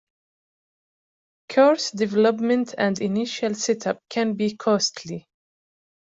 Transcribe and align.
Course 1.51 1.91
development 1.91 2.73
and 2.75 2.99
initial 2.99 3.53
setup 3.53 4.01
can 4.09 4.33
be 4.33 4.55
costly. 4.55 5.27